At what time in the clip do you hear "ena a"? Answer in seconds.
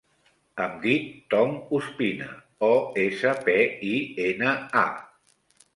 4.33-5.61